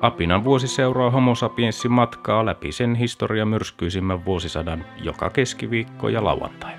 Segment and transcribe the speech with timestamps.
[0.00, 6.72] Apinan vuosi seuraa homo sapiensin matkaa läpi sen historia myrskyisimmän vuosisadan joka keskiviikko ja lauantai.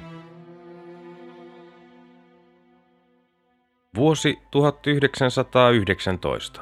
[3.96, 6.62] Vuosi 1919.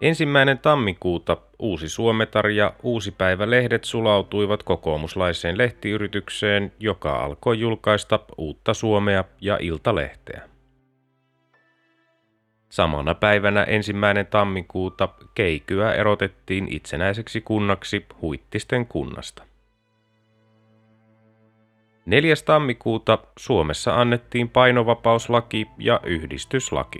[0.00, 8.74] Ensimmäinen tammikuuta Uusi Suometar ja Uusi Päivä lehdet sulautuivat kokoomuslaiseen lehtiyritykseen, joka alkoi julkaista Uutta
[8.74, 10.50] Suomea ja Iltalehteä.
[12.70, 19.42] Samana päivänä ensimmäinen tammikuuta Keikyä erotettiin itsenäiseksi kunnaksi Huittisten kunnasta.
[22.06, 22.34] 4.
[22.44, 26.98] tammikuuta Suomessa annettiin painovapauslaki ja yhdistyslaki.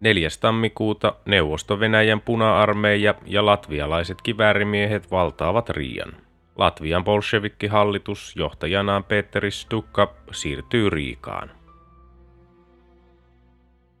[0.00, 0.28] 4.
[0.40, 6.12] tammikuuta Neuvosto-Venäjän puna-armeija ja latvialaiset kiväärimiehet valtaavat Riian.
[6.56, 11.63] Latvian bolshevikkihallitus johtajanaan Petteri Stukka siirtyy Riikaan.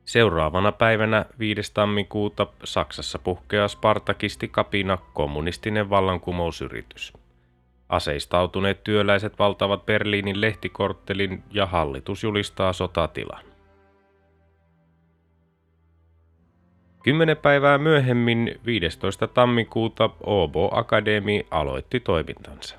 [0.04, 1.74] Seuraavana päivänä 5.
[1.74, 7.12] tammikuuta Saksassa puhkeaa Spartakisti kapina kommunistinen vallankumousyritys.
[7.88, 13.44] Aseistautuneet työläiset valtavat Berliinin lehtikorttelin ja hallitus julistaa sotatilan.
[17.02, 19.26] Kymmenen päivää myöhemmin, 15.
[19.26, 22.78] tammikuuta, Åbo Akademi aloitti toimintansa.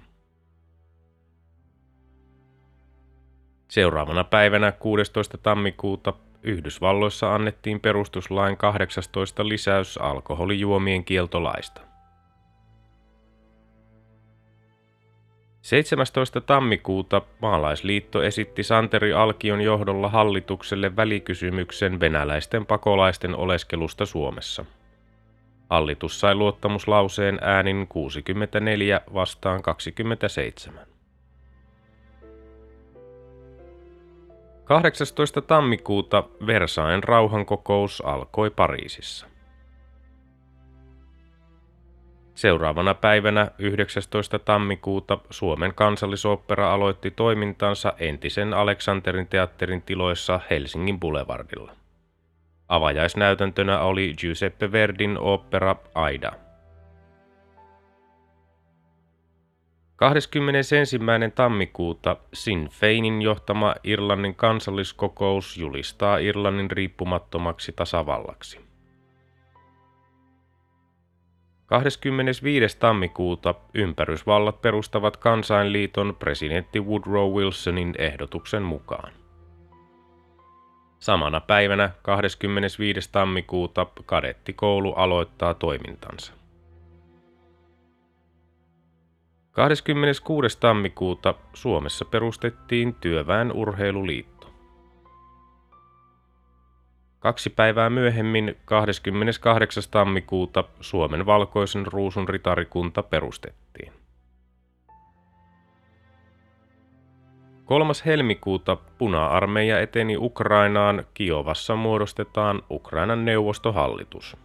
[3.68, 5.38] Seuraavana päivänä 16.
[5.38, 6.14] tammikuuta
[6.46, 11.82] Yhdysvalloissa annettiin perustuslain 18 lisäys alkoholijuomien kieltolaista.
[15.62, 16.42] 17.
[16.42, 24.66] tammikuuta maalaisliitto esitti Santeri Alkion johdolla hallitukselle välikysymyksen venäläisten pakolaisten oleskelusta Suomessa.
[25.70, 30.95] Hallitus sai luottamuslauseen äänin 64 vastaan 27.
[34.66, 35.42] 18.
[35.42, 39.28] tammikuuta Versailles rauhankokous alkoi Pariisissa.
[42.36, 44.40] Seuraavana päivänä 19.
[44.40, 51.72] tammikuuta Suomen kansallisopera aloitti toimintansa entisen Aleksanterin teatterin tiloissa Helsingin Boulevardilla.
[52.68, 56.32] Avajaisnäytäntönä oli Giuseppe Verdin opera Aida–
[59.96, 60.76] 21.
[61.36, 68.60] tammikuuta Sinn Feinin johtama Irlannin kansalliskokous julistaa Irlannin riippumattomaksi tasavallaksi.
[71.66, 72.78] 25.
[72.80, 79.14] tammikuuta ympärysvallat perustavat kansainliiton presidentti Woodrow Wilsonin ehdotuksen mukaan.
[81.00, 83.12] Samana päivänä 25.
[83.12, 86.45] tammikuuta kadettikoulu aloittaa toimintansa.
[89.56, 90.60] 26.
[90.60, 94.50] tammikuuta Suomessa perustettiin Työväen urheiluliitto.
[97.20, 99.84] Kaksi päivää myöhemmin, 28.
[99.92, 103.94] tammikuuta, Suomen valkoisen ruusun ritarikunta perustettiin.
[107.66, 107.94] 3.
[108.06, 114.38] helmikuuta puna-armeija eteni Ukrainaan, Kiovassa muodostetaan Ukrainan neuvostohallitus.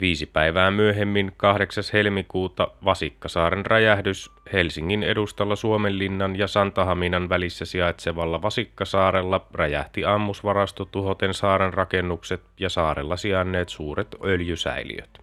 [0.00, 1.84] Viisi päivää myöhemmin, 8.
[1.92, 11.74] helmikuuta, Vasikkasaaren räjähdys Helsingin edustalla Suomenlinnan ja Santahaminan välissä sijaitsevalla Vasikkasaarella räjähti ammusvarasto tuhoten saaren
[11.74, 15.18] rakennukset ja saarella sijainneet suuret öljysäiliöt.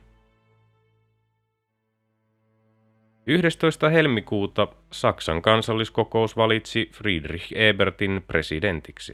[3.25, 3.89] 11.
[3.89, 9.13] helmikuuta Saksan kansalliskokous valitsi Friedrich Ebertin presidentiksi.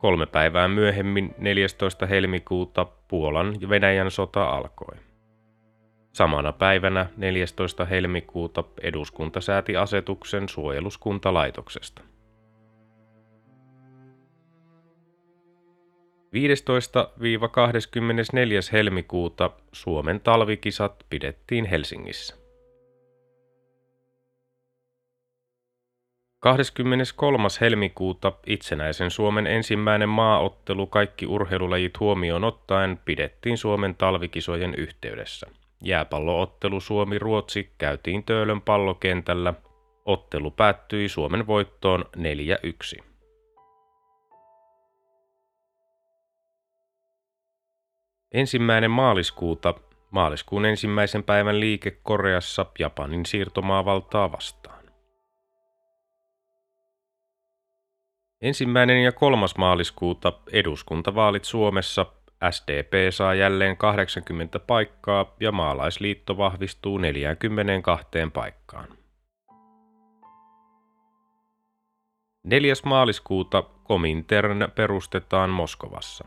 [0.00, 2.06] Kolme päivää myöhemmin, 14.
[2.06, 4.96] helmikuuta, Puolan ja Venäjän sota alkoi.
[6.12, 7.84] Samana päivänä, 14.
[7.84, 12.02] helmikuuta, eduskunta sääti asetuksen suojeluskuntalaitoksesta.
[12.02, 12.06] 15-24.
[18.72, 22.39] helmikuuta Suomen talvikisat pidettiin Helsingissä.
[26.40, 27.48] 23.
[27.60, 35.46] helmikuuta itsenäisen Suomen ensimmäinen maaottelu kaikki urheilulajit huomioon ottaen pidettiin Suomen talvikisojen yhteydessä.
[35.82, 39.54] Jääpalloottelu Suomi-Ruotsi käytiin Töölön pallokentällä.
[40.04, 42.04] Ottelu päättyi Suomen voittoon
[42.98, 43.04] 4-1.
[48.32, 49.74] Ensimmäinen maaliskuuta
[50.10, 54.79] maaliskuun ensimmäisen päivän liike Koreassa Japanin siirtomaavaltaa vastaan.
[58.42, 62.06] Ensimmäinen ja kolmas maaliskuuta eduskuntavaalit Suomessa
[62.50, 68.88] SDP saa jälleen 80 paikkaa ja maalaisliitto vahvistuu 42 paikkaan.
[72.44, 72.74] 4.
[72.84, 76.24] maaliskuuta Komintern perustetaan Moskovassa.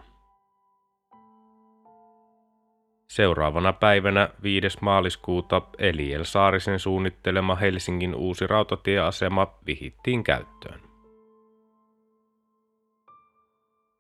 [3.07, 4.77] Seuraavana päivänä 5.
[4.81, 10.92] maaliskuuta Eliel Saarisen suunnittelema Helsingin uusi rautatieasema vihittiin käyttöön.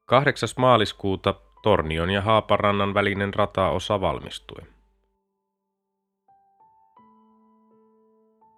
[0.05, 0.49] 8.
[0.57, 4.61] maaliskuuta Tornion ja Haaparannan välinen rataosa valmistui.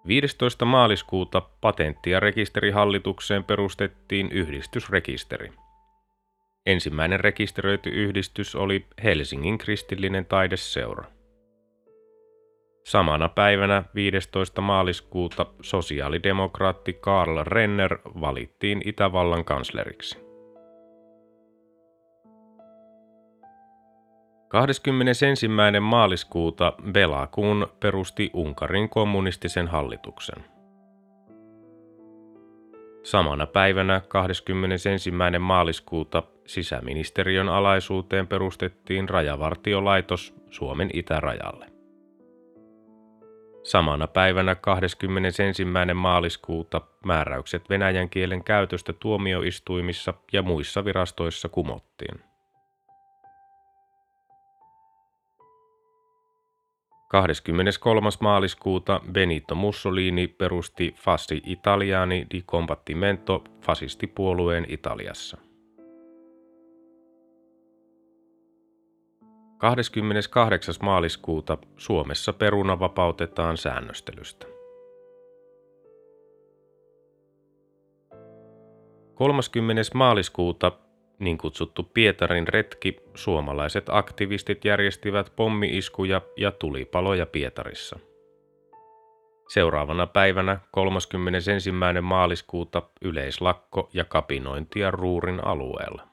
[0.06, 0.64] 15.
[0.64, 5.52] maaliskuuta patentti- ja rekisterihallitukseen perustettiin yhdistysrekisteri.
[6.66, 11.04] Ensimmäinen rekisteröity yhdistys oli Helsingin kristillinen taideseura.
[12.84, 14.60] Samana päivänä 15.
[14.60, 20.25] maaliskuuta sosiaalidemokraatti Karl Renner valittiin Itävallan kansleriksi.
[24.56, 25.48] 21.
[25.80, 30.44] maaliskuuta Belakun perusti Unkarin kommunistisen hallituksen.
[33.02, 35.10] Samana päivänä 21.
[35.38, 41.66] maaliskuuta sisäministeriön alaisuuteen perustettiin rajavartiolaitos Suomen itärajalle.
[43.62, 45.64] Samana päivänä 21.
[45.94, 52.35] maaliskuuta määräykset venäjän kielen käytöstä tuomioistuimissa ja muissa virastoissa kumottiin.
[57.08, 58.10] 23.
[58.20, 65.38] maaliskuuta Benito Mussolini perusti Fasci Italiani di Combattimento fasistipuolueen Italiassa.
[69.58, 70.74] 28.
[70.82, 74.46] maaliskuuta Suomessa peruna vapautetaan säännöstelystä.
[79.14, 79.82] 30.
[79.94, 80.72] maaliskuuta
[81.18, 87.98] niin kutsuttu Pietarin retki, suomalaiset aktivistit järjestivät pommiiskuja ja tulipaloja Pietarissa.
[89.48, 91.70] Seuraavana päivänä 31.
[92.02, 96.08] maaliskuuta yleislakko ja kapinointia Ruurin alueella.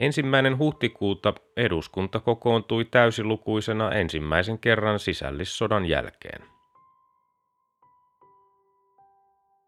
[0.00, 6.55] Ensimmäinen huhtikuuta eduskunta kokoontui täysilukuisena ensimmäisen kerran sisällissodan jälkeen.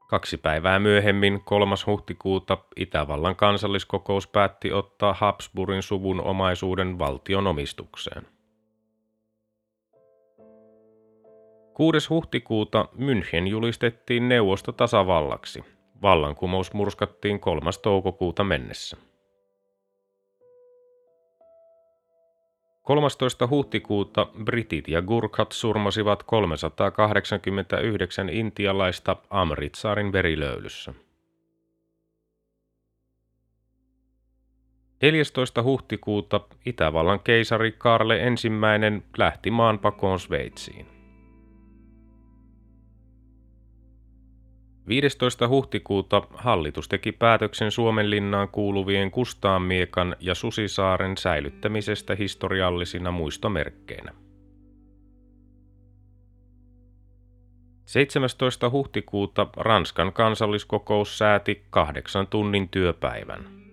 [0.09, 1.75] Kaksi päivää myöhemmin, 3.
[1.87, 8.27] huhtikuuta, Itävallan kansalliskokous päätti ottaa Habsburgin suvun omaisuuden valtion omistukseen.
[11.75, 12.09] 6.
[12.09, 15.65] huhtikuuta München julistettiin neuvostotasavallaksi.
[16.03, 17.71] Vallankumous murskattiin 3.
[17.83, 18.97] toukokuuta mennessä.
[22.89, 23.49] 13.
[23.49, 30.95] huhtikuuta britit ja gurkhat surmasivat 389 intialaista Amritsaarin verilöylyssä.
[35.03, 35.63] 14.
[35.63, 38.51] huhtikuuta Itävallan keisari Karle I
[39.19, 40.98] lähti maanpakoon Sveitsiin.
[44.89, 45.49] 15.
[45.49, 54.13] huhtikuuta hallitus teki päätöksen Suomen linnaan kuuluvien Kustaanmiekan ja Susisaaren säilyttämisestä historiallisina muistomerkkeinä.
[57.85, 58.71] 17.
[58.71, 63.68] huhtikuuta Ranskan kansalliskokous sääti kahdeksan tunnin työpäivän.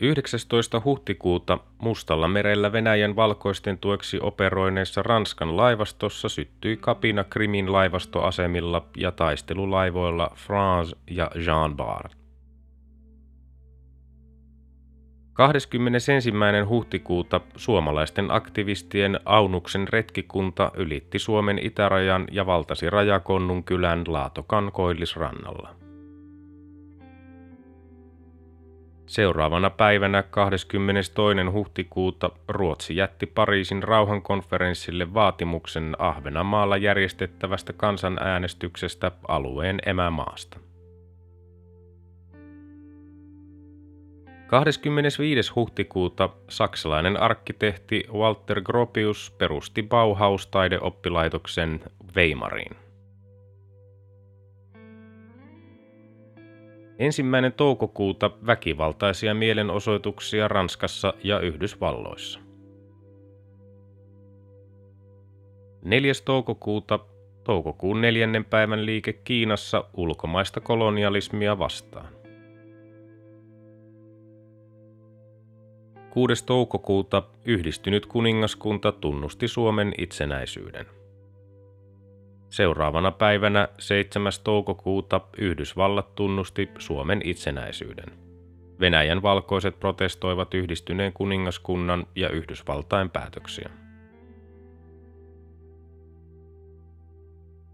[0.00, 0.82] 19.
[0.84, 10.30] huhtikuuta Mustalla merellä Venäjän valkoisten tueksi operoineessa Ranskan laivastossa syttyi kapina Krimin laivastoasemilla ja taistelulaivoilla
[10.36, 12.22] France ja Jean Bart.
[15.32, 16.12] 21.
[16.68, 25.81] huhtikuuta suomalaisten aktivistien Aunuksen retkikunta ylitti Suomen itärajan ja valtasi Rajakonnun kylän Laatokan koillisrannalla.
[29.12, 31.12] Seuraavana päivänä 22.
[31.52, 40.58] huhtikuuta Ruotsi jätti Pariisin rauhankonferenssille vaatimuksen Ahvenamaalla järjestettävästä kansanäänestyksestä alueen emämaasta.
[44.46, 45.52] 25.
[45.56, 51.80] huhtikuuta saksalainen arkkitehti Walter Gropius perusti Bauhaus-taideoppilaitoksen
[52.16, 52.81] Weimariin.
[57.02, 62.40] ensimmäinen toukokuuta väkivaltaisia mielenosoituksia Ranskassa ja Yhdysvalloissa.
[65.84, 66.12] 4.
[66.24, 66.98] toukokuuta
[67.44, 72.08] toukokuun neljännen päivän liike Kiinassa ulkomaista kolonialismia vastaan.
[76.10, 76.44] 6.
[76.46, 81.01] toukokuuta yhdistynyt kuningaskunta tunnusti Suomen itsenäisyyden.
[82.52, 84.32] Seuraavana päivänä 7.
[84.44, 88.12] toukokuuta Yhdysvallat tunnusti Suomen itsenäisyyden.
[88.80, 93.70] Venäjän valkoiset protestoivat yhdistyneen kuningaskunnan ja Yhdysvaltain päätöksiä.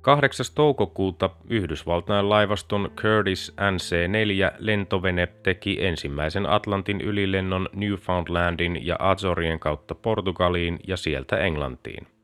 [0.01, 0.47] 8.
[0.55, 10.79] toukokuuta Yhdysvaltain laivaston Curtis NC-4 lentovene teki ensimmäisen Atlantin ylilennon Newfoundlandin ja Azorien kautta Portugaliin
[10.87, 12.18] ja sieltä Englantiin.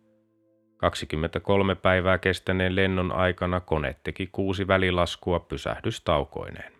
[0.90, 6.72] 23 päivää kestäneen lennon aikana kone teki kuusi välilaskua pysähdystaukoineen.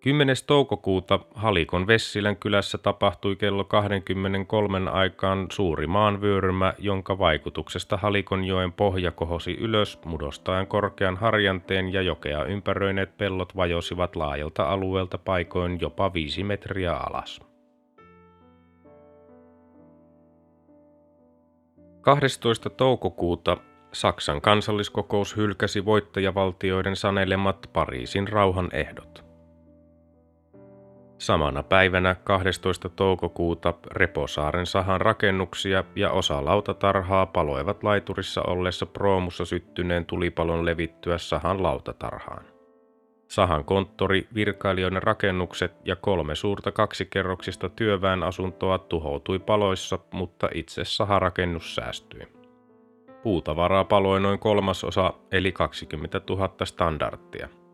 [0.00, 0.36] 10.
[0.46, 9.52] toukokuuta Halikon Vessilän kylässä tapahtui kello 23 aikaan suuri maanvyörymä, jonka vaikutuksesta Halikonjoen pohja kohosi
[9.60, 16.96] ylös mudostaen korkean harjanteen ja jokea ympäröineet pellot vajosivat laajalta alueelta paikoin jopa viisi metriä
[16.96, 17.53] alas.
[22.04, 22.70] 12.
[22.70, 23.56] toukokuuta
[23.92, 29.24] Saksan kansalliskokous hylkäsi voittajavaltioiden sanelemat Pariisin rauhan ehdot.
[31.18, 32.88] Samana päivänä 12.
[32.88, 41.62] toukokuuta Reposaaren sahan rakennuksia ja osa lautatarhaa paloivat laiturissa ollessa proomussa syttyneen tulipalon levittyä sahan
[41.62, 42.53] lautatarhaan.
[43.28, 51.74] Sahan konttori, virkailijoiden rakennukset ja kolme suurta kaksikerroksista työväen asuntoa tuhoutui paloissa, mutta itse saharakennus
[51.74, 52.28] säästyi.
[53.22, 57.48] Puutavaraa paloi noin kolmasosa eli 20 000 standardia–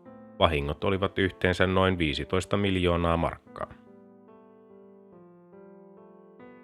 [0.41, 3.73] Vahingot olivat yhteensä noin 15 miljoonaa markkaa.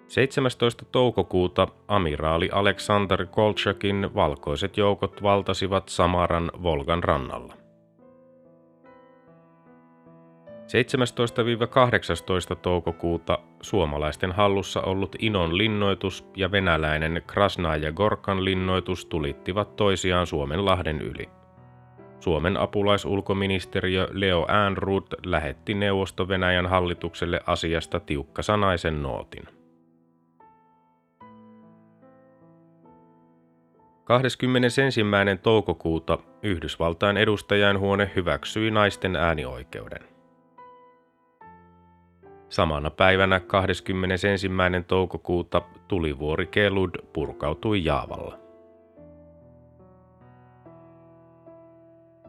[0.08, 0.84] 17.
[0.92, 7.57] toukokuuta amiraali Alexander Kolchakin valkoiset joukot valtasivat Samaran Volgan rannalla.
[10.68, 21.00] 17-18 toukokuuta suomalaisten hallussa ollut Inon linnoitus ja venäläinen Krasnaja Gorkan linnoitus tulittivat toisiaan Suomenlahden
[21.00, 21.28] yli.
[22.20, 29.44] Suomen apulaisulkoministeriö Leo Äänruut lähetti Neuvosto-Venäjän hallitukselle asiasta tiukkasanaisen nootin.
[34.04, 35.00] 21.
[35.42, 40.17] toukokuuta Yhdysvaltain edustajainhuone hyväksyi naisten äänioikeuden.
[42.48, 44.50] Samana päivänä 21.
[44.86, 48.38] toukokuuta tulivuori Kelud purkautui Jaavalla.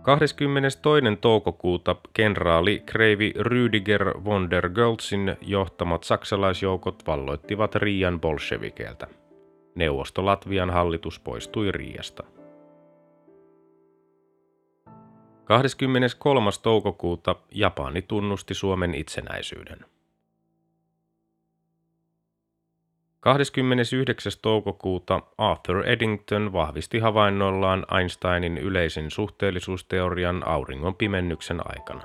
[0.02, 1.18] 22.
[1.22, 9.08] toukokuuta kenraali Kreivi Rüdiger von der Goltzin johtamat saksalaisjoukot valloittivat Riian bolshevikeiltä.
[9.76, 12.24] Neuvosto-Latvian hallitus poistui Riiasta.
[15.46, 16.50] 23.
[16.64, 19.86] toukokuuta Japani tunnusti Suomen itsenäisyyden.
[23.22, 24.32] 29.
[24.42, 32.02] toukokuuta Arthur Eddington vahvisti havainnoillaan Einsteinin yleisen suhteellisuusteorian auringon pimennyksen aikana.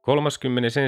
[0.00, 0.80] 31.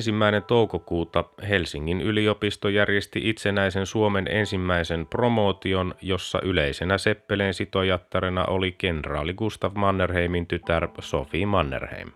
[0.46, 9.72] toukokuuta Helsingin yliopisto järjesti itsenäisen Suomen ensimmäisen promootion, jossa yleisenä seppeleen sitojattarena oli kenraali Gustav
[9.74, 12.10] Mannerheimin tytär Sophie Mannerheim.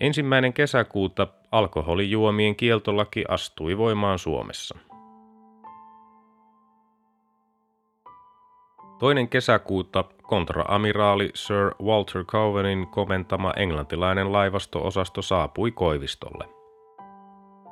[0.00, 4.78] Ensimmäinen kesäkuuta alkoholijuomien kieltolaki astui voimaan Suomessa.
[8.98, 16.48] Toinen kesäkuuta kontraamiraali Sir Walter Cowenin komentama englantilainen laivasto-osasto saapui Koivistolle.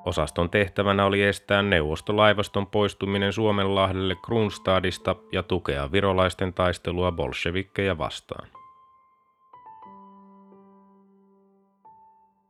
[0.05, 8.49] Osaston tehtävänä oli estää neuvostolaivaston poistuminen Suomenlahdelle Kronstadista ja tukea virolaisten taistelua bolshevikkeja vastaan.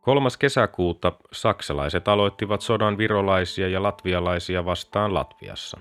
[0.02, 0.28] 3.
[0.38, 5.78] kesäkuuta saksalaiset aloittivat sodan virolaisia ja latvialaisia vastaan Latviassa.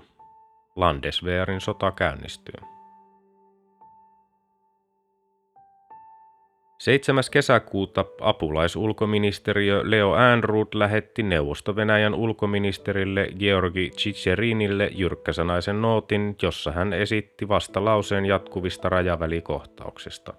[0.76, 2.54] Landeswehrin sota käynnistyy.
[6.78, 7.24] 7.
[7.30, 18.26] kesäkuuta apulaisulkoministeriö Leo Äänruut lähetti Neuvosto-Venäjän ulkoministerille Georgi Chicherinille jyrkkäsanaisen nootin, jossa hän esitti vastalauseen
[18.26, 20.34] jatkuvista rajavälikohtauksista.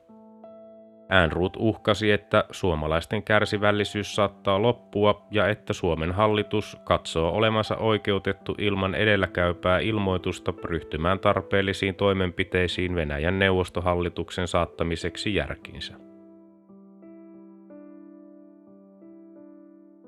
[1.13, 8.95] Äänruut uhkasi, että suomalaisten kärsivällisyys saattaa loppua ja että Suomen hallitus katsoo olemansa oikeutettu ilman
[8.95, 16.12] edelläkäypää ilmoitusta ryhtymään tarpeellisiin toimenpiteisiin Venäjän neuvostohallituksen saattamiseksi järkiinsä.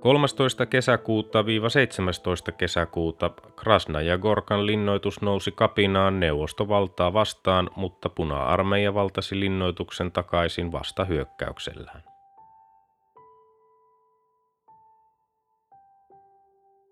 [0.05, 0.65] 13.
[0.65, 2.51] kesäkuuta 17.
[2.51, 11.05] kesäkuuta Krasna ja Gorkan linnoitus nousi kapinaan neuvostovaltaa vastaan, mutta puna-armeija valtasi linnoituksen takaisin vasta
[11.05, 12.03] hyökkäyksellään.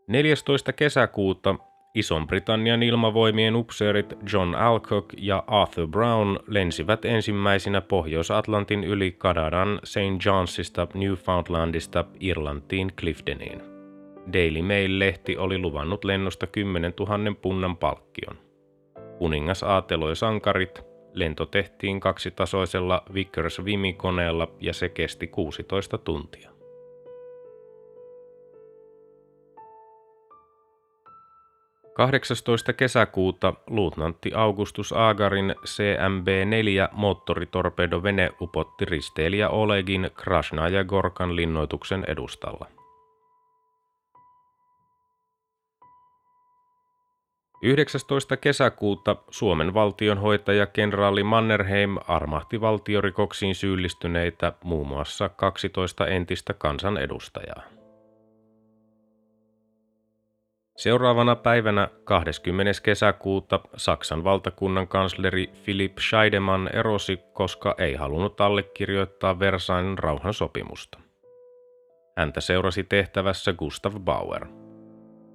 [0.07, 0.73] 14.
[0.73, 1.55] kesäkuuta
[1.95, 10.25] Ison-Britannian ilmavoimien upseerit John Alcock ja Arthur Brown lensivät ensimmäisinä Pohjois-Atlantin yli Kanadan St.
[10.25, 13.61] Johnsista Newfoundlandista Irlantiin Cliftoniin.
[14.33, 18.37] Daily Mail-lehti oli luvannut lennosta 10 000 punnan palkkion.
[19.17, 20.81] Kuningas aateloi sankarit,
[21.13, 26.52] lento tehtiin kaksitasoisella Vickers Vimi-koneella ja se kesti 16 tuntia.
[31.93, 32.73] 18.
[32.73, 42.67] kesäkuuta luutnantti Augustus Aagarin CMB-4 moottoritorpedovene upotti risteilijä Olegin Krasna ja Gorkan linnoituksen edustalla.
[47.63, 48.37] 19.
[48.37, 57.72] kesäkuuta Suomen valtionhoitaja kenraali Mannerheim armahti valtiorikoksiin syyllistyneitä muun muassa 12 entistä kansanedustajaa.
[60.77, 62.71] Seuraavana päivänä 20.
[62.83, 70.99] kesäkuuta Saksan valtakunnan kansleri Philipp Scheidemann erosi, koska ei halunnut allekirjoittaa Versailles rauhansopimusta.
[72.17, 74.45] Häntä seurasi tehtävässä Gustav Bauer.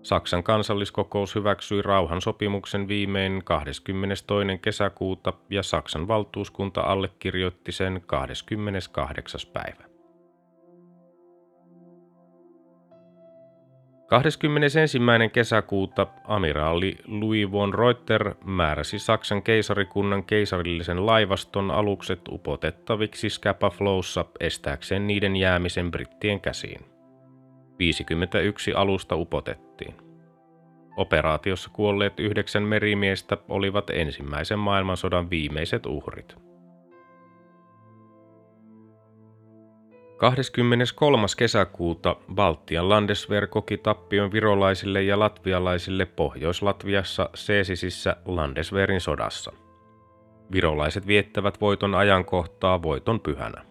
[0.03, 4.25] Saksan kansalliskokous hyväksyi rauhansopimuksen viimein 22.
[4.63, 9.41] kesäkuuta ja Saksan valtuuskunta allekirjoitti sen 28.
[9.53, 9.88] päivä.
[14.09, 14.99] 21.
[15.33, 25.07] kesäkuuta amiraali Louis von Reuter määräsi Saksan keisarikunnan keisarillisen laivaston alukset upotettaviksi Scapa Flowssa estääkseen
[25.07, 26.81] niiden jäämisen brittien käsiin.
[27.79, 29.95] 51 alusta upotettiin.
[30.97, 36.48] Operaatiossa kuolleet yhdeksän merimiestä olivat ensimmäisen maailmansodan viimeiset uhrit.
[40.19, 41.27] 23.
[41.37, 49.53] kesäkuuta Baltian Landeswehr koki tappion virolaisille ja latvialaisille Pohjois-Latviassa Seesisissä Landeswehrin sodassa.
[50.53, 53.65] Virolaiset viettävät voiton ajankohtaa voiton pyhänä.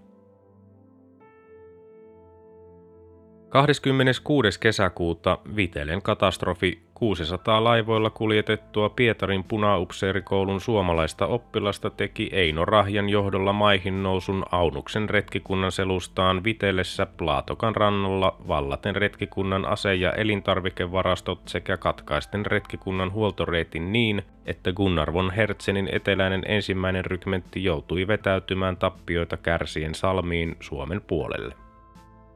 [3.49, 4.59] 26.
[4.59, 14.03] kesäkuuta Vitelen katastrofi 600 laivoilla kuljetettua Pietarin punaupseerikoulun suomalaista oppilasta teki Eino Rahjan johdolla maihin
[14.03, 23.11] nousun Aunuksen retkikunnan selustaan Vitelessä Plaatokan rannalla vallaten retkikunnan ase- ja elintarvikevarastot sekä katkaisten retkikunnan
[23.11, 31.01] huoltoreitin niin, että Gunnar von Hertzenin eteläinen ensimmäinen rykmentti joutui vetäytymään tappioita kärsien salmiin Suomen
[31.01, 31.66] puolelle.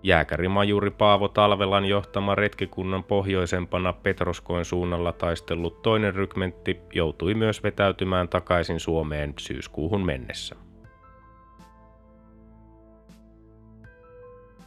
[0.03, 8.79] Jääkärimajuri Paavo Talvelan johtama retkikunnan pohjoisempana Petroskoen suunnalla taistellut toinen rykmentti joutui myös vetäytymään takaisin
[8.79, 10.55] Suomeen syyskuuhun mennessä.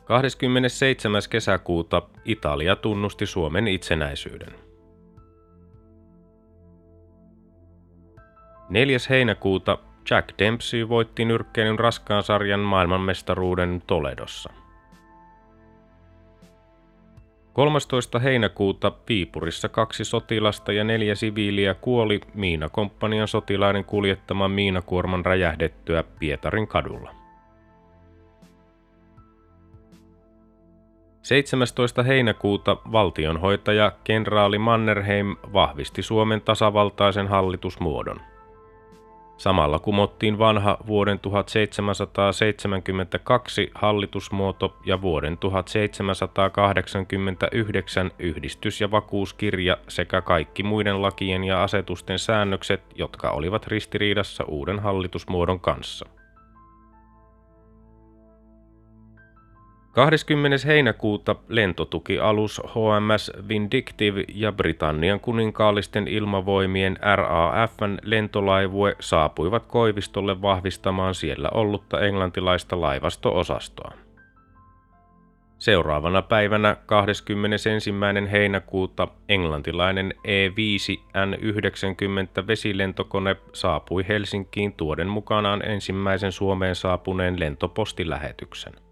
[0.05, 1.23] 27.
[1.31, 4.55] kesäkuuta Italia tunnusti Suomen itsenäisyyden.
[8.69, 8.99] 4.
[9.11, 9.79] heinäkuuta
[10.11, 14.53] Jack Dempsey voitti nyrkkeilyn raskaan sarjan maailmanmestaruuden Toledossa–
[17.55, 18.19] 13.
[18.19, 27.15] heinäkuuta Viipurissa kaksi sotilasta ja neljä siviiliä kuoli Miinakomppanian sotilaiden kuljettaman miinakuorman räjähdettyä Pietarin kadulla.
[31.23, 32.03] 17.
[32.03, 38.21] heinäkuuta valtionhoitaja kenraali Mannerheim vahvisti Suomen tasavaltaisen hallitusmuodon–
[39.37, 51.03] Samalla kumottiin vanha vuoden 1772 hallitusmuoto ja vuoden 1789 yhdistys- ja vakuuskirja sekä kaikki muiden
[51.03, 56.07] lakien ja asetusten säännökset, jotka olivat ristiriidassa uuden hallitusmuodon kanssa.
[59.95, 60.57] 20.
[60.67, 72.01] heinäkuuta lentotukialus HMS Vindictive ja Britannian kuninkaallisten ilmavoimien RAFn lentolaivue saapuivat Koivistolle vahvistamaan siellä ollutta
[72.01, 73.93] englantilaista laivastoosastoa.
[75.59, 77.91] Seuraavana päivänä 21.
[78.33, 88.84] heinäkuuta englantilainen E5N90 vesilentokone saapui Helsinkiin tuoden mukanaan ensimmäisen Suomeen saapuneen lentopostilähetyksen.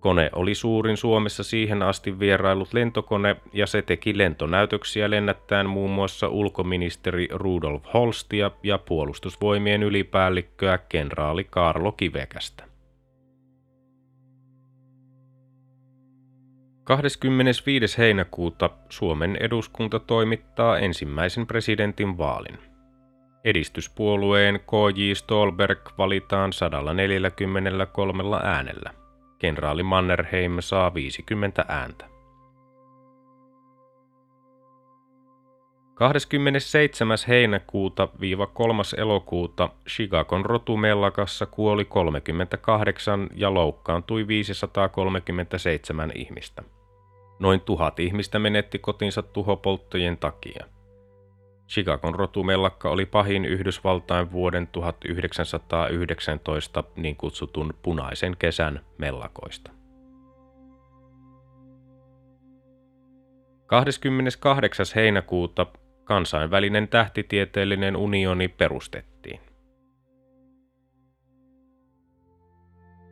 [0.00, 6.28] Kone oli suurin Suomessa siihen asti vierailut lentokone ja se teki lentonäytöksiä lennättäen muun muassa
[6.28, 12.64] ulkoministeri Rudolf Holstia ja puolustusvoimien ylipäällikköä kenraali Karlo Kivekästä.
[16.84, 17.98] 25.
[17.98, 22.58] heinäkuuta Suomen eduskunta toimittaa ensimmäisen presidentin vaalin.
[23.44, 25.12] Edistyspuolueen K.J.
[25.14, 29.07] Stolberg valitaan 143 äänellä.
[29.38, 32.08] Kenraali Mannerheim saa 50 ääntä.
[35.94, 37.18] 27.
[37.28, 38.08] heinäkuuta
[38.52, 38.82] 3.
[38.96, 46.62] elokuuta Chicagon rotumellakassa kuoli 38 ja loukkaantui 537 ihmistä.
[47.38, 50.66] Noin tuhat ihmistä menetti kotinsa tuhopolttojen takia.
[51.68, 59.70] Chicagon rotumellakka oli pahin Yhdysvaltain vuoden 1919 niin kutsutun punaisen kesän mellakoista.
[63.66, 64.86] 28.
[64.94, 65.66] heinäkuuta
[66.04, 69.40] kansainvälinen tähtitieteellinen unioni perustettiin.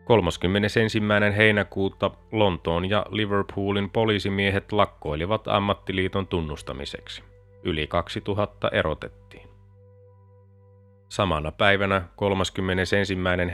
[0.05, 1.01] 31.
[1.37, 7.36] heinäkuuta Lontoon ja Liverpoolin poliisimiehet lakkoilivat ammattiliiton tunnustamiseksi.
[7.63, 9.49] Yli 2000 erotettiin.
[11.09, 12.97] Samana päivänä 31.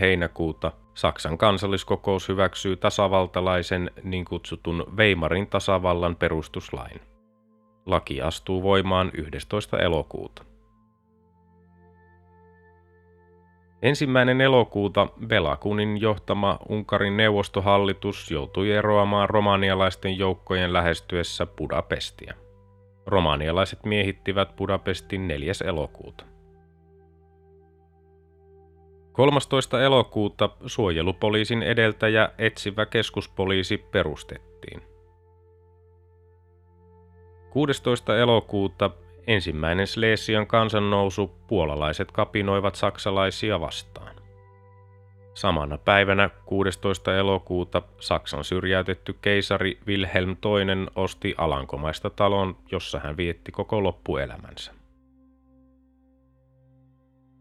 [0.00, 7.00] heinäkuuta Saksan kansalliskokous hyväksyy tasavaltalaisen niin kutsutun Weimarin tasavallan perustuslain.
[7.86, 9.78] Laki astuu voimaan 11.
[9.78, 10.44] elokuuta.
[13.82, 22.34] Ensimmäinen elokuuta Belakunin johtama Unkarin neuvostohallitus joutui eroamaan romanialaisten joukkojen lähestyessä Budapestia.
[23.06, 25.52] Romanialaiset miehittivät Budapestin 4.
[25.64, 26.24] elokuuta.
[29.12, 29.82] 13.
[29.82, 34.82] elokuuta suojelupoliisin edeltäjä etsivä keskuspoliisi perustettiin.
[37.50, 38.18] 16.
[38.18, 38.90] elokuuta
[39.26, 44.11] ensimmäinen Slesian kansannousu puolalaiset kapinoivat saksalaisia vastaan.
[45.34, 47.16] Samana päivänä 16.
[47.16, 54.81] elokuuta Saksan syrjäytetty keisari Wilhelm II osti Alankomaista talon, jossa hän vietti koko loppuelämänsä.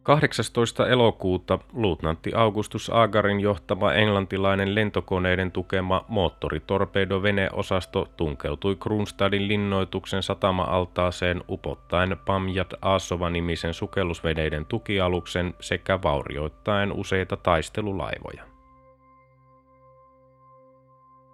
[0.03, 0.87] 18.
[0.87, 12.73] elokuuta luutnantti Augustus Agarin johtama englantilainen lentokoneiden tukema moottoritorpedo-veneosasto tunkeutui Kronstadin linnoituksen satama-altaaseen upottaen Pamjat
[12.81, 18.43] Aasova-nimisen sukellusveneiden tukialuksen sekä vaurioittaen useita taistelulaivoja.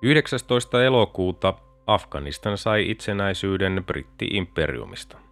[0.01, 0.84] 19.
[0.84, 1.53] elokuuta
[1.88, 5.27] Afganistan sai itsenäisyyden britti-imperiumista.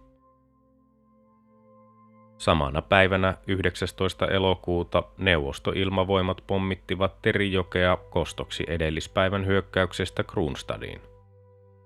[2.38, 4.26] Samana päivänä 19.
[4.26, 11.00] elokuuta neuvostoilmavoimat pommittivat Terijokea kostoksi edellispäivän hyökkäyksestä Kronstadiin.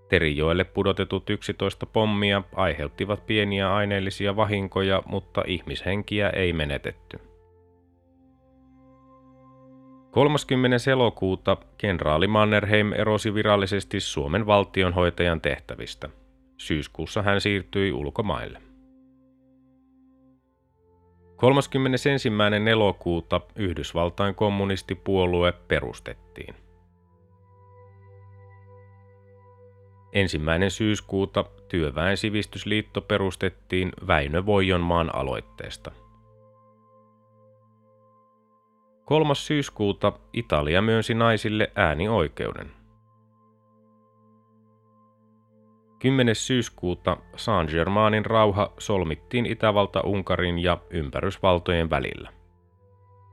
[0.09, 7.19] Terijoelle pudotetut 11 pommia aiheuttivat pieniä aineellisia vahinkoja, mutta ihmishenkiä ei menetetty.
[10.11, 10.91] 30.
[10.91, 16.09] elokuuta kenraali Mannerheim erosi virallisesti Suomen valtionhoitajan tehtävistä.
[16.59, 18.70] Syyskuussa hän siirtyi ulkomaille.
[21.41, 22.11] 31.
[22.71, 26.55] elokuuta Yhdysvaltain kommunistipuolue perustettiin.
[30.13, 35.91] Ensimmäinen syyskuuta Työväen sivistysliitto perustettiin Väinö Voijonmaan aloitteesta.
[39.05, 39.35] 3.
[39.35, 42.80] syyskuuta Italia myönsi naisille äänioikeuden.
[46.01, 46.35] 10.
[46.35, 52.31] syyskuuta Saint-Germainin rauha solmittiin Itävalta-Unkarin ja ympärysvaltojen välillä.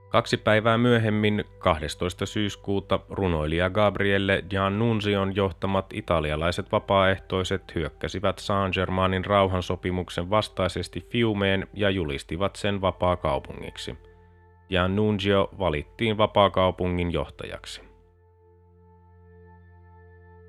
[0.09, 2.25] Kaksi päivää myöhemmin, 12.
[2.25, 12.81] syyskuuta, runoilija Gabrielle Giannunzion johtamat italialaiset vapaaehtoiset hyökkäsivät Saint-Germainin rauhansopimuksen vastaisesti Fiumeen ja julistivat sen
[12.81, 13.97] vapaakaupungiksi.
[14.69, 17.86] Giannunzio valittiin vapaakaupungin johtajaksi.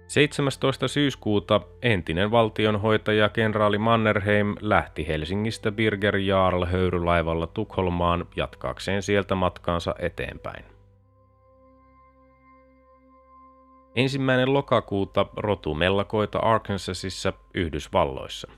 [0.09, 0.88] 17.
[0.88, 10.64] syyskuuta entinen valtionhoitaja kenraali Mannerheim lähti Helsingistä Birger Jarl höyrylaivalla Tukholmaan jatkaakseen sieltä matkaansa eteenpäin.
[13.97, 18.51] Ensimmäinen lokakuuta rotu mellakoita Arkansasissa Yhdysvalloissa.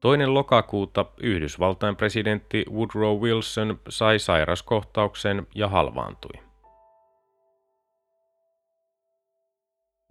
[0.00, 6.45] Toinen lokakuuta Yhdysvaltain presidentti Woodrow Wilson sai sairaskohtauksen ja halvaantui.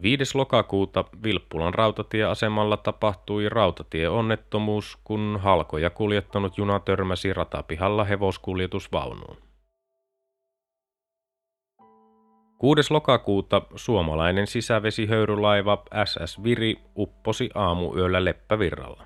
[0.02, 0.38] 5.
[0.38, 9.38] lokakuuta Vilppulan rautatieasemalla tapahtui rautatieonnettomuus, kun halkoja kuljettanut juna törmäsi ratapihalla hevoskuljetusvaunuun.
[12.58, 12.94] 6.
[12.94, 19.04] lokakuuta suomalainen sisävesihoirulaiva SS Viri upposi aamuyöllä Leppävirralla.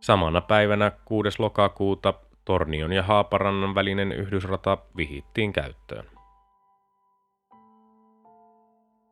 [0.00, 1.28] Samana päivänä 6.
[1.38, 6.15] lokakuuta Tornion ja Haaparannan välinen yhdysrata vihittiin käyttöön.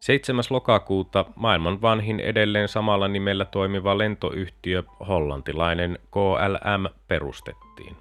[0.05, 0.45] 7.
[0.51, 7.97] lokakuuta maailman vanhin edelleen samalla nimellä toimiva lentoyhtiö hollantilainen KLM perustettiin.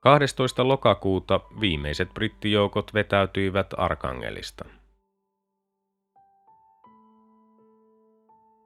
[0.00, 0.68] 12.
[0.68, 4.64] lokakuuta viimeiset brittijoukot vetäytyivät Arkangelista.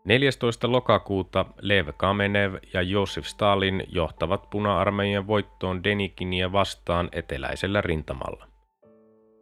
[0.05, 0.73] 14.
[0.73, 8.58] lokakuuta Lev Kamenev ja Josef Stalin johtavat puna-armeijan voittoon Denikinia vastaan eteläisellä rintamalla.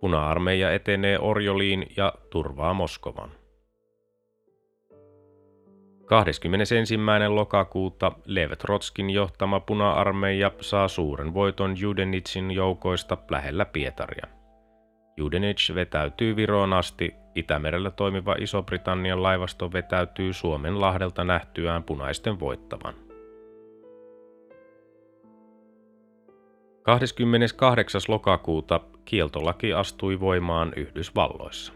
[0.07, 3.31] Puna-armeija etenee Orjoliin ja turvaa Moskovan.
[6.05, 6.97] 21.
[7.29, 14.27] lokakuuta Lev Trotskin johtama puna-armeija saa suuren voiton Judenitsin joukoista lähellä Pietaria.
[15.17, 22.95] Judenich vetäytyy Viroon asti, Itämerellä toimiva Iso-Britannian laivasto vetäytyy Suomen lahdelta nähtyään punaisten voittavan.
[26.83, 28.01] 28.
[28.09, 31.73] lokakuuta kieltolaki astui voimaan Yhdysvalloissa.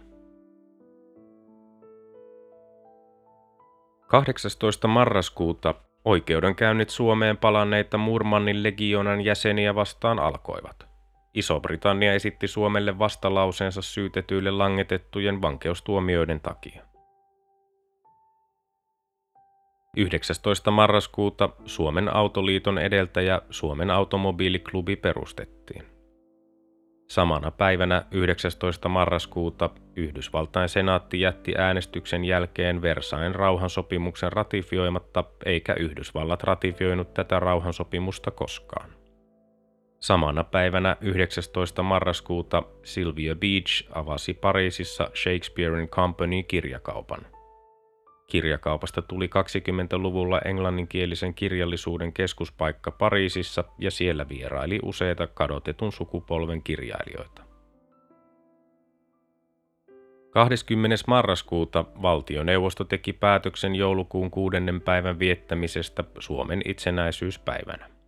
[4.06, 4.88] 18.
[4.88, 10.86] marraskuuta oikeudenkäynnit Suomeen palanneita Murmannin legionan jäseniä vastaan alkoivat.
[11.34, 16.82] Iso-Britannia esitti Suomelle vastalauseensa syytetyille langetettujen vankeustuomioiden takia.
[19.96, 20.70] 19.
[20.70, 25.99] marraskuuta Suomen Autoliiton edeltäjä Suomen automobiiliklubi perustettiin.
[27.10, 28.88] Samana päivänä 19.
[28.88, 38.90] marraskuuta Yhdysvaltain senaatti jätti äänestyksen jälkeen Versain rauhansopimuksen ratifioimatta, eikä Yhdysvallat ratifioinut tätä rauhansopimusta koskaan.
[40.00, 41.82] Samana päivänä 19.
[41.82, 47.26] marraskuuta Sylvia Beach avasi Pariisissa Shakespearean Company kirjakaupan.
[48.30, 57.42] Kirjakaupasta tuli 20-luvulla englanninkielisen kirjallisuuden keskuspaikka Pariisissa ja siellä vieraili useita kadotetun sukupolven kirjailijoita.
[60.30, 60.96] 20.
[61.06, 67.99] marraskuuta valtioneuvosto teki päätöksen joulukuun kuudennen päivän viettämisestä Suomen itsenäisyyspäivänä.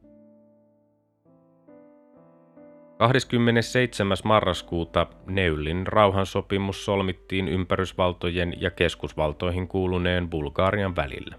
[3.02, 4.16] 27.
[4.24, 11.36] marraskuuta Neylin rauhansopimus solmittiin ympärysvaltojen ja keskusvaltoihin kuuluneen Bulgarian välillä.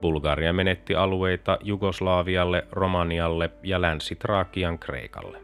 [0.00, 5.38] Bulgaria menetti alueita Jugoslaavialle, Romanialle ja Länsi-Traakian Kreikalle.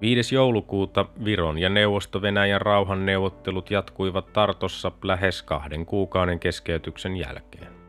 [0.00, 0.34] 5.
[0.34, 7.79] joulukuuta Viron ja Neuvosto-Venäjän rauhanneuvottelut jatkuivat Tartossa lähes kahden kuukauden keskeytyksen jälkeen.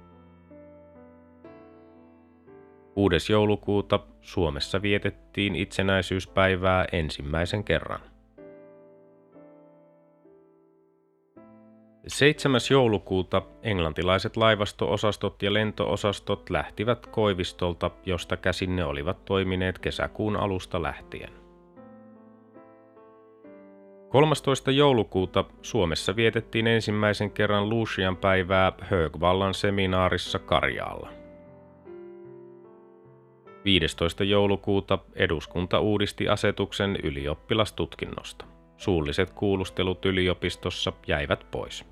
[2.94, 3.32] 6.
[3.34, 8.00] joulukuuta Suomessa vietettiin itsenäisyyspäivää ensimmäisen kerran.
[12.08, 12.62] 7.
[12.72, 21.34] joulukuuta englantilaiset laivasto-osastot ja lentoosastot lähtivät Koivistolta, josta käsin ne olivat toimineet kesäkuun alusta lähtien.
[24.10, 24.72] 13.
[24.72, 31.21] joulukuuta Suomessa vietettiin ensimmäisen kerran Lucian päivää Högvallan seminaarissa Karjaalla.
[33.66, 34.24] 15.
[34.24, 38.46] joulukuuta eduskunta uudisti asetuksen ylioppilastutkinnosta.
[38.78, 41.86] Suulliset kuulustelut yliopistossa jäivät pois.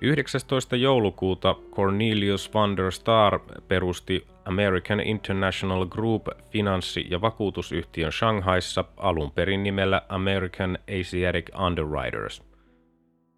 [0.00, 0.76] 19.
[0.76, 9.62] joulukuuta Cornelius van der Star perusti American International Group finanssi- ja vakuutusyhtiön Shanghaissa alun perin
[9.62, 12.42] nimellä American Asiatic Underwriters–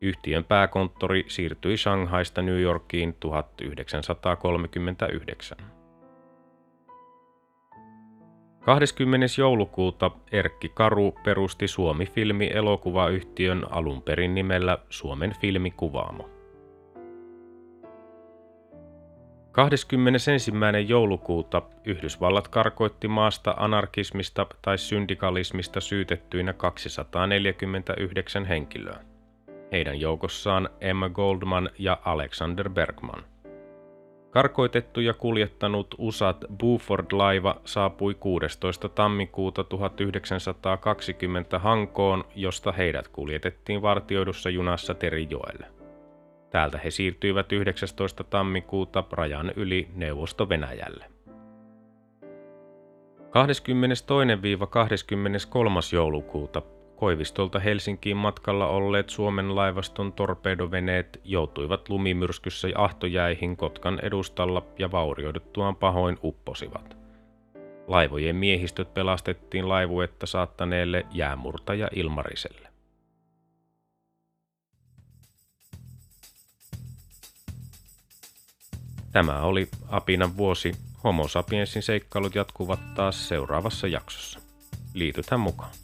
[0.03, 5.59] Yhtiön pääkonttori siirtyi Shanghaista New Yorkiin 1939.
[8.61, 9.27] 20.
[9.39, 16.31] joulukuuta Erkki Karu perusti Suomi-filmi-elokuvayhtiön alun perin nimellä Suomen filmikuvaamo.
[19.53, 20.31] 21.
[20.87, 29.12] joulukuuta Yhdysvallat karkoitti maasta anarkismista tai syndikalismista syytettyinä 249 henkilöä
[29.73, 33.25] heidän joukossaan Emma Goldman ja Alexander Bergman.
[34.31, 38.89] Karkoitettu ja kuljettanut USAT Buford-laiva saapui 16.
[38.89, 45.67] tammikuuta 1920 Hankoon, josta heidät kuljetettiin vartioidussa junassa Terijoelle.
[46.51, 48.25] Täältä he siirtyivät 19.
[48.25, 51.05] tammikuuta rajan yli Neuvosto-Venäjälle.
[53.33, 53.35] 22-23.
[55.93, 56.63] joulukuuta
[57.03, 66.19] Koivistolta Helsinkiin matkalla olleet Suomen laivaston torpedoveneet joutuivat lumimyrskyssä ahtojäihin Kotkan edustalla ja vaurioiduttuaan pahoin
[66.23, 66.97] upposivat.
[67.87, 72.69] Laivojen miehistöt pelastettiin laivuetta saattaneelle jäämurtaja Ilmariselle.
[79.13, 80.73] Tämä oli Apinan vuosi
[81.05, 84.41] Homo sapiensin seikkailut jatkuvat taas seuraavassa jaksossa.
[84.95, 85.82] Liitythän mukaan.